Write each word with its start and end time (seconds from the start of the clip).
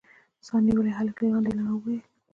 سا 0.45 0.55
نيولي 0.65 0.91
هلک 0.99 1.15
له 1.21 1.27
لاندې 1.45 1.51
نه 1.57 1.63
وويل. 1.73 2.03